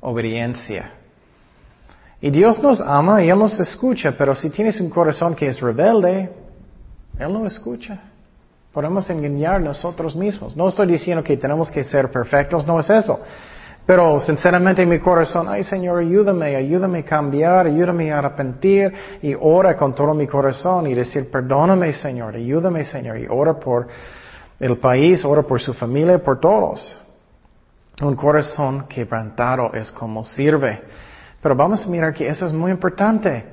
[0.00, 0.92] Obediencia.
[2.20, 5.60] Y Dios nos ama y Él nos escucha, pero si tienes un corazón que es
[5.60, 6.30] rebelde,
[7.18, 7.98] Él no escucha.
[8.72, 10.56] Podemos engañar nosotros mismos.
[10.56, 13.18] No estoy diciendo que tenemos que ser perfectos, no es eso.
[13.86, 18.92] Pero sinceramente mi corazón, ay Señor, ayúdame, ayúdame a cambiar, ayúdame a arrepentir
[19.22, 23.88] y ora con todo mi corazón y decir, perdóname Señor, ayúdame Señor y ora por
[24.60, 26.98] el país, ora por su familia, por todos.
[28.02, 30.82] Un corazón quebrantado es como sirve.
[31.42, 33.44] Pero vamos a mirar que eso es muy importante.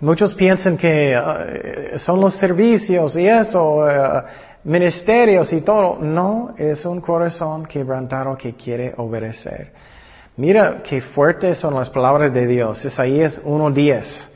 [0.00, 4.22] Muchos piensan que uh, son los servicios y eso, uh,
[4.64, 5.98] ministerios y todo.
[6.00, 9.72] No, es un corazón quebrantado que quiere obedecer.
[10.36, 12.84] Mira qué fuertes son las palabras de Dios.
[12.84, 14.29] Isaías 1.10.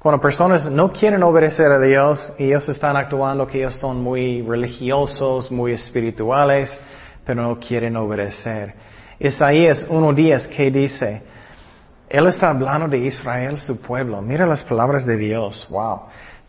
[0.00, 5.52] Cuando personas no quieren obedecer a Dios, ellos están actuando que ellos son muy religiosos,
[5.52, 6.70] muy espirituales,
[7.24, 8.74] pero no quieren obedecer.
[9.18, 11.22] Isaías 1.10 que dice,
[12.08, 14.22] Él está hablando de Israel, su pueblo.
[14.22, 15.68] Mira las palabras de Dios.
[15.70, 16.04] Wow.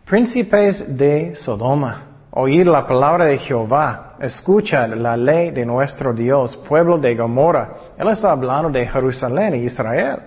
[0.06, 6.98] Príncipes de Sodoma oír la palabra de Jehová, escucha la ley de nuestro Dios, pueblo
[6.98, 7.70] de Gomorra.
[7.98, 10.20] Él está hablando de Jerusalén y Israel.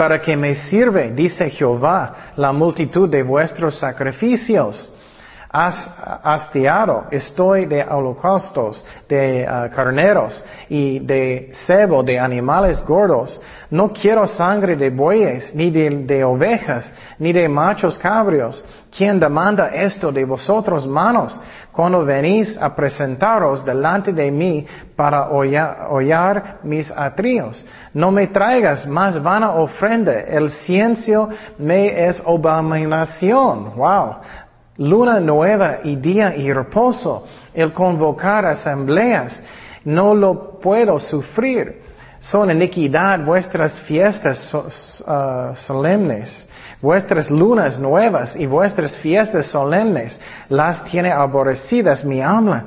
[0.00, 4.90] Para que me sirve, dice Jehová, la multitud de vuestros sacrificios
[5.52, 13.38] hastiado estoy de holocaustos, de ah, carneros y de cebo de animales gordos.
[13.68, 18.64] No quiero sangre de bueyes, ni de, ovejas, ni de machos cabrios.
[18.96, 21.38] ¿Quién demanda esto de vosotros, manos,
[21.72, 27.64] cuando venís a presentaros delante de mí para hollar mis atrios?
[27.94, 31.28] No me traigas más vana ofrenda, el ciencio
[31.58, 33.76] me es abominación.
[33.76, 34.16] Wow
[34.80, 39.40] luna nueva y día y reposo, el convocar asambleas,
[39.84, 41.82] no lo puedo sufrir.
[42.18, 46.46] Son iniquidad vuestras fiestas uh, solemnes,
[46.80, 52.64] vuestras lunas nuevas y vuestras fiestas solemnes, las tiene aborrecidas mi alma.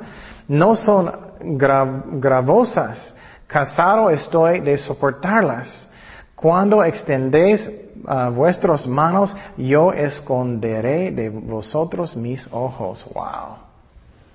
[0.48, 3.14] No son gravosas,
[3.46, 5.88] casado estoy de soportarlas.
[6.34, 7.70] Cuando extendéis
[8.34, 13.04] vuestras manos, yo esconderé de vosotros mis ojos.
[13.14, 13.63] Wow.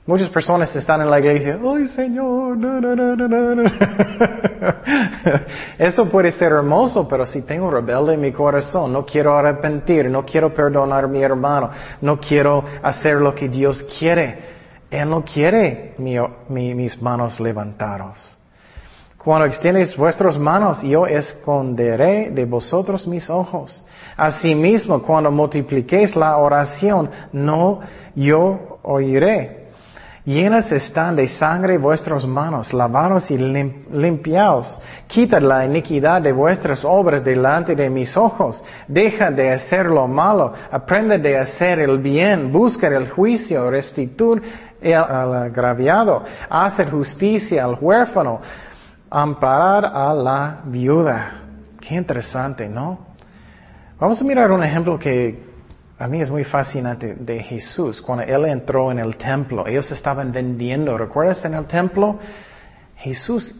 [0.10, 2.58] Muchas personas están en la iglesia, ay Señor,
[5.78, 10.26] Eso puede ser hermoso, pero si tengo rebelde en mi corazón, no quiero arrepentir, no
[10.26, 11.70] quiero perdonar a mi hermano,
[12.02, 14.40] no quiero hacer lo que Dios quiere.
[14.90, 18.36] Él no quiere mis manos levantados.
[19.16, 23.86] Cuando extiendes vuestras manos, yo esconderé de vosotros mis ojos.
[24.18, 27.82] Asimismo, cuando multipliquéis la oración, no
[28.16, 29.59] yo oiré.
[30.30, 34.80] Llenas están de sangre vuestras manos, lavados y limpiaos.
[35.08, 38.64] Quitad la iniquidad de vuestras obras delante de mis ojos.
[38.88, 44.44] Deja de hacer lo malo, aprende de hacer el bien, busca el juicio, restituir
[44.84, 48.40] al agraviado, hacer justicia al huérfano,
[49.10, 51.42] amparar a la viuda.
[51.82, 53.00] Qué interesante, ¿no?
[54.00, 55.49] Vamos a mirar un ejemplo que
[56.00, 58.02] a mí es muy fascinante de Jesús.
[58.02, 60.98] Cuando Él entró en el templo, ellos estaban vendiendo.
[60.98, 62.18] ¿Recuerdas en el templo?
[62.96, 63.54] Jesús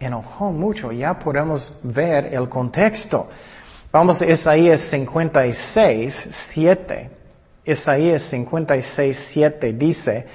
[0.00, 0.90] enojó mucho.
[0.90, 3.28] Ya podemos ver el contexto.
[3.92, 7.10] Vamos a Isaías 56, 7.
[7.64, 10.26] Isaías 56, 7 dice,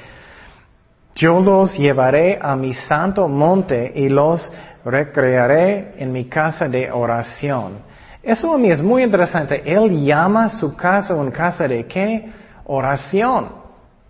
[1.13, 4.49] yo los llevaré a mi santo monte y los
[4.85, 7.88] recrearé en mi casa de oración.
[8.21, 9.61] Eso a mí es muy interesante.
[9.65, 12.31] Él llama su casa una casa de qué?
[12.65, 13.59] Oración.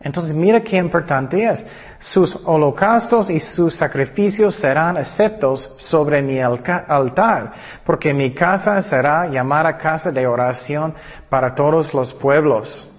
[0.02, 1.66] Entonces mira qué importante es.
[2.00, 7.52] Sus holocaustos y sus sacrificios serán aceptos sobre mi altar,
[7.86, 10.94] porque mi casa será llamada casa de oración
[11.30, 12.90] para todos los pueblos.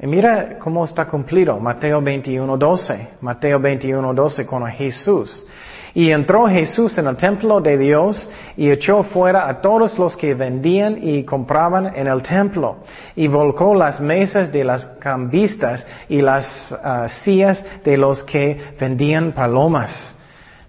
[0.00, 1.58] Y mira cómo está cumplido.
[1.58, 3.08] Mateo 21.12.
[3.22, 5.46] Mateo 21.12 con Jesús.
[5.94, 10.34] Y entró Jesús en el templo de Dios y echó fuera a todos los que
[10.34, 12.78] vendían y compraban en el templo.
[13.16, 19.32] Y volcó las mesas de las cambistas y las ah, sillas de los que vendían
[19.32, 20.14] palomas.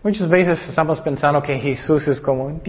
[0.02, 2.62] Muchas veces estamos pensando que Jesús es como...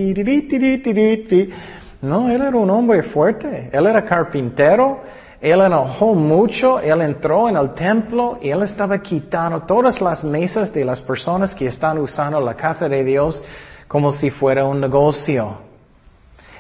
[2.03, 3.71] No, él era un hombre fuerte.
[3.73, 5.01] Él era carpintero.
[5.41, 10.73] Él enojó mucho, él entró en el templo y él estaba quitando todas las mesas
[10.73, 13.43] de las personas que están usando la casa de Dios
[13.89, 15.71] como si fuera un negocio.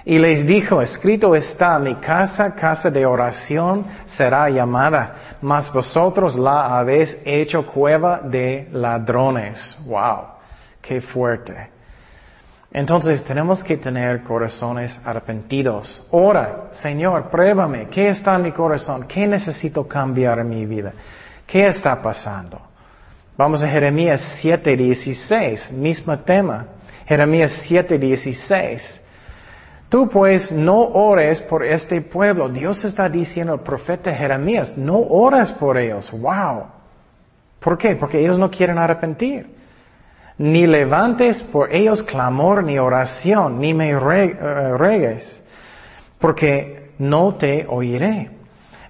[0.04, 6.78] Y les dijo, escrito está, mi casa, casa de oración, será llamada, mas vosotros la
[6.78, 9.76] habéis hecho cueva de ladrones.
[9.84, 10.22] Wow,
[10.80, 11.79] qué fuerte.
[12.72, 16.06] Entonces tenemos que tener corazones arrepentidos.
[16.10, 19.08] Ora, Señor, pruébame, ¿qué está en mi corazón?
[19.08, 20.92] ¿Qué necesito cambiar en mi vida?
[21.46, 22.60] ¿Qué está pasando?
[23.36, 26.66] Vamos a Jeremías 7:16, mismo tema.
[27.06, 29.00] Jeremías 7:16.
[29.88, 32.48] Tú pues no ores por este pueblo.
[32.48, 36.08] Dios está diciendo al profeta Jeremías, no oras por ellos.
[36.12, 36.66] Wow.
[37.58, 37.96] ¿Por qué?
[37.96, 39.59] Porque ellos no quieren arrepentir.
[40.40, 43.96] Ni levantes por ellos clamor ni oración, ni me eh,
[44.78, 45.42] regues,
[46.18, 48.30] porque no te oiré.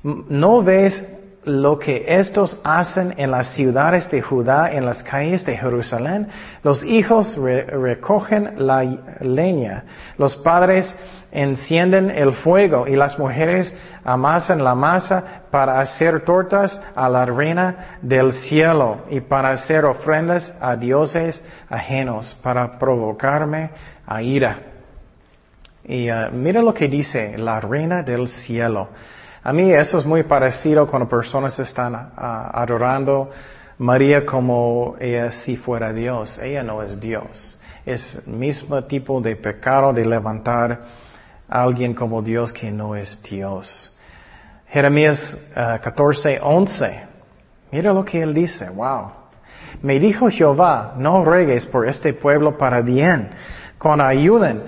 [0.04, 1.04] ¿No ves
[1.44, 6.28] lo que estos hacen en las ciudades de Judá, en las calles de Jerusalén.
[6.62, 8.84] Los hijos recogen la
[9.20, 9.84] leña,
[10.18, 10.94] los padres
[11.32, 13.74] encienden el fuego y las mujeres
[14.04, 20.54] amasan la masa para hacer tortas a la reina del cielo y para hacer ofrendas
[20.60, 23.70] a dioses ajenos, para provocarme
[24.06, 24.58] a ira.
[25.84, 28.88] Y uh, mira lo que dice la reina del cielo.
[29.42, 33.30] A mí eso es muy parecido cuando personas están ah, adorando
[33.78, 36.38] María como ella si fuera Dios.
[36.38, 37.58] Ella no es Dios.
[37.86, 40.80] Es el mismo tipo de pecado de levantar
[41.48, 43.89] a alguien como Dios que no es Dios.
[44.70, 47.00] Jeremías 14, ah, 11.
[47.72, 48.68] Mira lo que él dice.
[48.70, 49.12] Wow.
[49.82, 53.30] Me dijo Jehová, no regues por este pueblo para bien
[53.80, 54.62] cuando ayuden,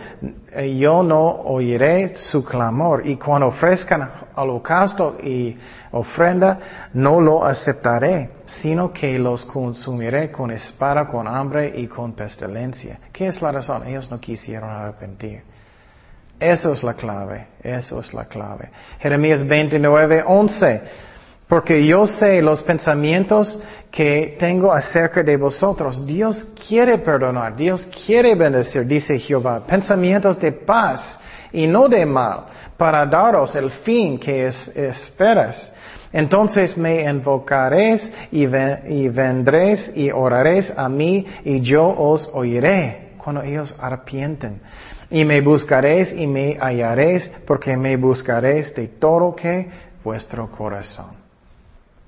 [0.53, 5.55] eh, yo no oiré su clamor y cuando ofrezcan holocausto y
[5.90, 13.00] ofrenda, no lo aceptaré, sino que los consumiré con espada, con hambre y con pestilencia.
[13.12, 13.86] ¿Qué es la razón?
[13.86, 15.42] Ellos no quisieron arrepentir.
[16.43, 18.70] Eso es la clave, eso es la clave.
[18.99, 20.82] Jeremías 29, 11.
[21.47, 23.59] Porque yo sé los pensamientos
[23.90, 26.05] que tengo acerca de vosotros.
[26.05, 29.64] Dios quiere perdonar, Dios quiere bendecir, dice Jehová.
[29.66, 31.20] Pensamientos de paz
[31.53, 35.70] y no de mal, para daros el fin que esperas.
[36.12, 43.43] Entonces me invocaréis y, y vendréis y oraréis a mí y yo os oiré cuando
[43.43, 44.61] ellos arrepienten.
[45.12, 49.68] Y me buscaréis y me hallaréis porque me buscaréis de todo que
[50.02, 51.10] vuestro corazón.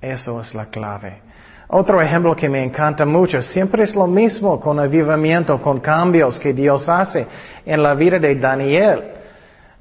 [0.01, 1.21] Eso es la clave.
[1.67, 6.51] Otro ejemplo que me encanta mucho, siempre es lo mismo con avivamiento, con cambios que
[6.51, 7.27] Dios hace
[7.63, 9.03] en la vida de Daniel.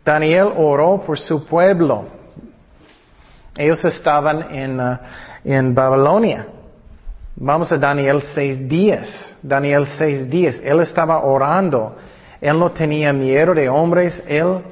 [0.04, 2.04] Daniel oró por su pueblo.
[3.56, 4.98] Ellos estaban en, uh,
[5.44, 6.46] en Babilonia.
[7.36, 9.34] Vamos a Daniel seis días.
[9.42, 10.60] Daniel seis días.
[10.62, 11.96] Él estaba orando.
[12.44, 14.22] Él no tenía miedo de hombres.
[14.28, 14.62] Él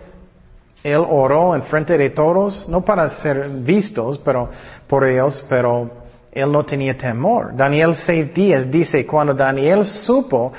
[0.83, 4.51] él oró en frente de todos, no para ser vistos pero,
[4.89, 5.91] por ellos, pero
[6.33, 7.55] él no tenía temor.
[7.55, 10.53] Daniel seis días dice, cuando Daniel supo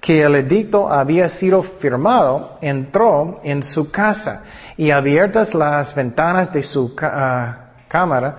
[0.00, 4.42] que el edicto había sido firmado, entró en su casa
[4.76, 7.56] y abiertas las ventanas de su ah,
[7.86, 8.36] cámara,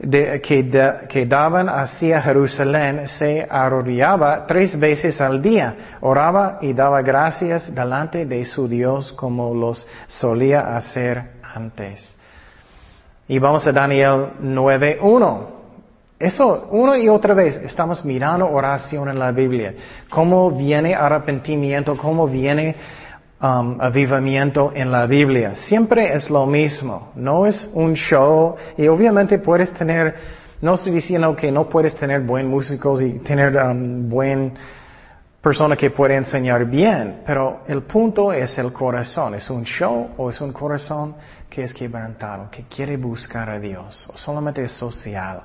[0.00, 8.24] que, daban hacia Jerusalén se arrodillaba tres veces al día, oraba y daba gracias delante
[8.24, 12.14] de su Dios como los solía hacer antes.
[13.28, 15.60] Y vamos a Daniel 9.1.
[16.18, 19.74] Eso, una y otra vez, estamos mirando oración en la Biblia.
[20.10, 22.74] Cómo viene arrepentimiento, cómo viene
[23.40, 25.54] um, avivamiento en la Biblia.
[25.54, 30.14] Siempre es lo mismo, no es un show y obviamente puedes tener,
[30.60, 34.52] no estoy diciendo que no puedes tener buen músicos y tener um, buen
[35.40, 39.34] persona que puede enseñar bien, pero el punto es el corazón.
[39.34, 41.14] ¿Es un show o es un corazón
[41.48, 45.42] que es quebrantado, que quiere buscar a Dios o solamente es social?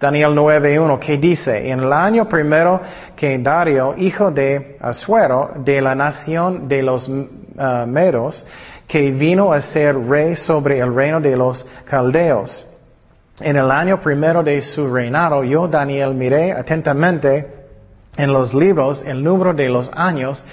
[0.00, 2.80] Daniel 9.1, que dice, en el año primero
[3.16, 8.46] que Dario, hijo de Asuero, de la nación de los uh, Medos,
[8.86, 12.64] que vino a ser rey sobre el reino de los caldeos.
[13.40, 17.58] En el año primero de su reinado, yo, Daniel, miré atentamente
[18.16, 20.44] en los libros el número de los años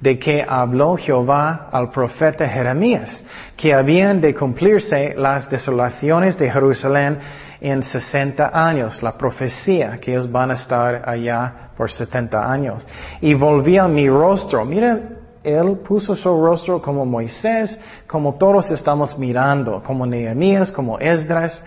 [0.00, 3.24] de que habló Jehová al profeta Jeremías,
[3.56, 7.18] que habían de cumplirse las desolaciones de Jerusalén
[7.60, 12.88] en 60 años, la profecía que ellos van a estar allá por 70 años.
[13.20, 14.64] Y volví a mi rostro.
[14.64, 21.62] Miren, él puso su rostro como Moisés, como todos estamos mirando, como Nehemías, como Esdras.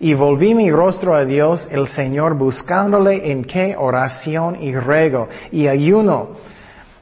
[0.00, 5.68] Y volví mi rostro a Dios, el Señor, buscándole en qué oración y rego y
[5.68, 6.30] ayuno,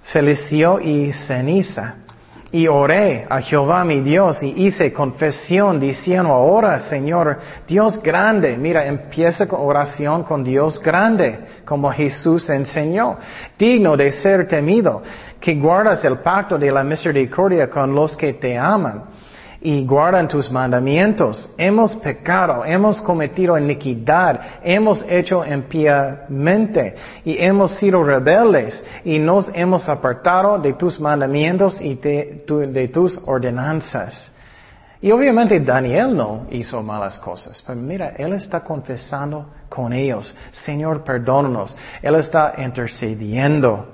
[0.02, 1.96] celicio y ceniza.
[2.52, 8.86] Y oré a Jehová mi Dios y hice confesión diciendo, ahora Señor, Dios grande, mira,
[8.86, 13.18] empieza con oración con Dios grande, como Jesús enseñó,
[13.56, 15.00] digno de ser temido,
[15.40, 19.04] que guardas el pacto de la misericordia con los que te aman
[19.62, 21.48] y guardan tus mandamientos.
[21.58, 29.88] Hemos pecado, hemos cometido iniquidad, hemos hecho impiamente y hemos sido rebeldes y nos hemos
[29.88, 34.32] apartado de tus mandamientos y de, de tus ordenanzas.
[35.02, 41.04] Y obviamente Daniel no hizo malas cosas, pero mira, él está confesando con ellos, Señor,
[41.04, 41.74] perdónanos.
[42.02, 43.86] Él está intercediendo.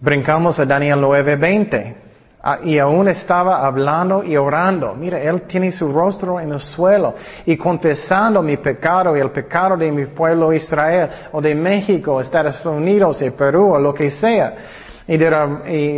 [0.00, 2.05] Brincamos a Daniel 9:20.
[2.48, 4.94] Ah, y aún estaba hablando y orando.
[4.94, 9.76] Mira, él tiene su rostro en el suelo y confesando mi pecado y el pecado
[9.76, 14.54] de mi pueblo Israel o de México, Estados Unidos y Perú o lo que sea.
[15.08, 15.16] Y,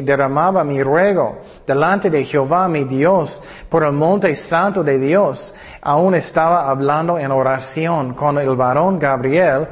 [0.01, 5.55] derramaba mi ruego delante de Jehová mi Dios por el monte santo de Dios.
[5.82, 9.68] Aún estaba hablando en oración con el varón Gabriel,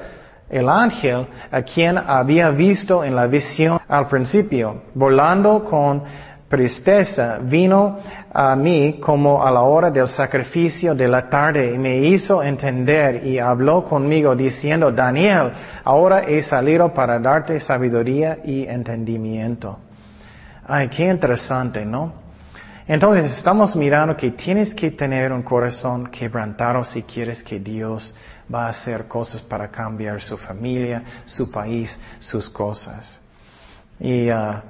[0.50, 6.04] el ángel a quien había visto en la visión al principio, volando con
[6.48, 7.98] tristeza vino
[8.32, 13.26] a mí como a la hora del sacrificio de la tarde y me hizo entender
[13.26, 15.52] y habló conmigo diciendo, Daniel,
[15.84, 19.78] ahora he salido para darte sabiduría y entendimiento.
[20.66, 22.26] Ay, qué interesante, ¿no?
[22.88, 28.14] Entonces estamos mirando que tienes que tener un corazón quebrantado si quieres que Dios
[28.52, 33.20] va a hacer cosas para cambiar su familia, su país, sus cosas.
[33.98, 34.60] Y uh,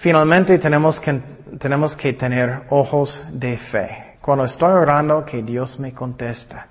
[0.00, 1.20] Finalmente tenemos que,
[1.58, 4.16] tenemos que tener ojos de fe.
[4.20, 6.68] Cuando estoy orando, que Dios me contesta.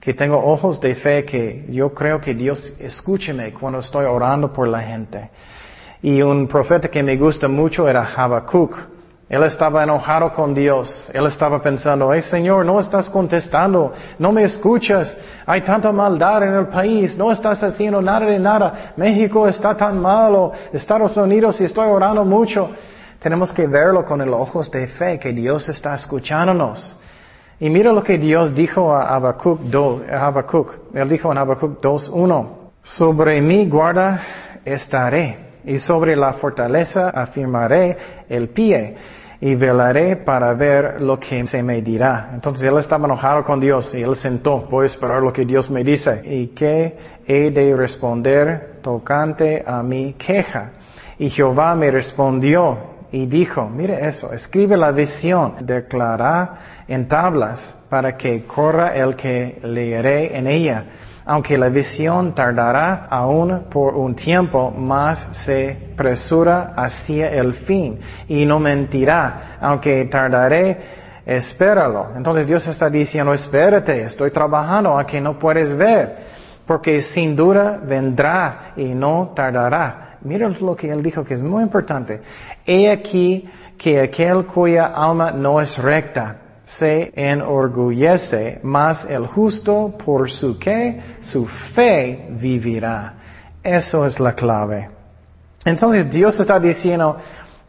[0.00, 4.68] Que tengo ojos de fe, que yo creo que Dios escúcheme cuando estoy orando por
[4.68, 5.30] la gente.
[6.02, 8.76] Y un profeta que me gusta mucho era Habacuc.
[9.30, 11.08] Él estaba enojado con Dios.
[11.14, 15.16] Él estaba pensando, hey Señor, no estás contestando, no me escuchas,
[15.46, 20.00] hay tanta maldad en el país, no estás haciendo nada de nada, México está tan
[20.00, 22.72] malo, Estados Unidos y estoy orando mucho.
[23.20, 26.98] Tenemos que verlo con los ojos de fe, que Dios está escuchándonos.
[27.60, 29.60] Y mira lo que Dios dijo a Habacuc,
[30.10, 30.72] Habacuc.
[30.92, 32.48] Él dijo en Habacuc 2.1,
[32.82, 34.22] sobre mi guarda
[34.64, 37.96] estaré y sobre la fortaleza afirmaré
[38.28, 38.96] el pie
[39.40, 42.30] y velaré para ver lo que se me dirá.
[42.34, 45.70] Entonces él estaba enojado con Dios y él sentó, voy a esperar lo que Dios
[45.70, 46.20] me dice.
[46.24, 50.72] ¿Y qué he de responder tocante a mi queja?
[51.18, 52.78] Y Jehová me respondió
[53.12, 59.58] y dijo, mire eso, escribe la visión, declara en tablas para que corra el que
[59.62, 60.84] leeré en ella
[61.30, 68.44] aunque la visión tardará aún por un tiempo, más se presura hacia el fin y
[68.44, 70.76] no mentirá, aunque tardaré,
[71.24, 72.08] espéralo.
[72.16, 76.16] Entonces Dios está diciendo, espérate, estoy trabajando aunque no puedes ver,
[76.66, 80.18] porque sin duda vendrá y no tardará.
[80.22, 82.22] Mira lo que él dijo que es muy importante.
[82.66, 86.38] He aquí que aquel cuya alma no es recta,
[86.78, 93.14] se enorgullece, mas el justo por su que, su fe vivirá.
[93.62, 94.90] Eso es la clave.
[95.64, 97.18] Entonces Dios está diciendo,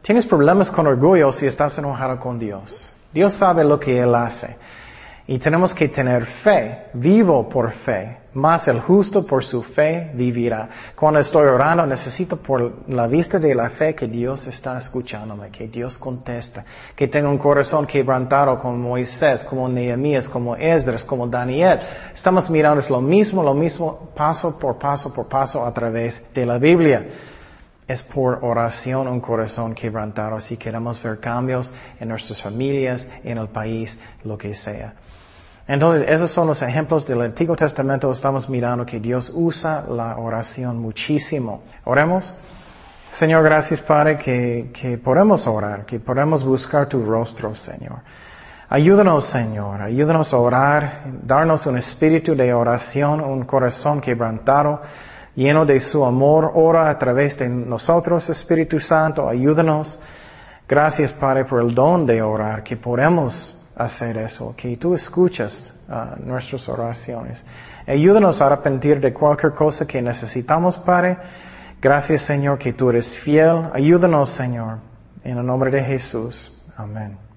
[0.02, 2.93] tienes problemas con orgullo si estás enojado con Dios.
[3.12, 4.56] Dios sabe lo que Él hace.
[5.28, 10.69] Y tenemos que tener fe, vivo por fe, más el justo por su fe vivirá.
[10.95, 15.67] Cuando estoy orando necesito por la vista de la fe que Dios está escuchándome, que
[15.67, 16.63] Dios contesta,
[16.95, 21.79] que tenga un corazón quebrantado como Moisés, como Nehemías, como Esdras, como Daniel.
[22.13, 26.57] Estamos mirando lo mismo, lo mismo, paso por paso por paso a través de la
[26.57, 27.05] Biblia.
[27.88, 33.49] Es por oración un corazón quebrantado si queremos ver cambios en nuestras familias, en el
[33.49, 34.93] país, lo que sea.
[35.68, 38.12] Entonces, esos son los ejemplos del Antiguo Testamento.
[38.12, 41.64] Estamos mirando que Dios usa la oración muchísimo.
[41.86, 42.34] Oremos.
[43.12, 47.99] Señor, gracias Padre que, que podemos orar, que podemos buscar tu rostro, Señor.
[48.70, 54.82] Ayúdanos, Señor, ayúdanos a orar, darnos un espíritu de oración, un corazón quebrantado,
[55.36, 56.53] lleno de su amor.
[56.55, 59.99] Ora a través de nosotros, Espíritu Santo, ayúdanos.
[60.70, 66.24] Gracias, Padre, por el don de orar, que podemos hacer eso, que tú escuchas uh,
[66.24, 67.43] nuestras oraciones.
[67.88, 71.17] Ayúdanos a arrepentir de cualquier cosa que necesitamos, Padre.
[71.82, 73.69] Gracias, Señor, que tú eres fiel.
[73.74, 74.80] Ayúdanos, Señor,
[75.24, 76.53] en el nombre de Jesús.
[76.78, 77.30] Amén.